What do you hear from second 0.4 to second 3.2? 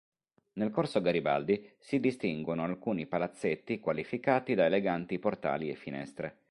Nel Corso Garibaldi si distinguono alcuni